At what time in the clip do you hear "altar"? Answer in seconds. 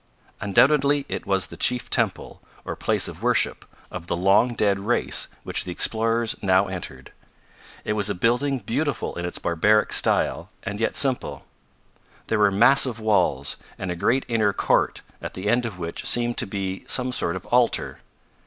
17.53-17.99